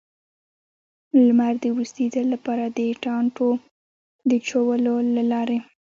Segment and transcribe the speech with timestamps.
[1.27, 3.49] لمر د وروستي ځل لپاره، د ټانټو
[4.29, 5.57] د چولو له لارې.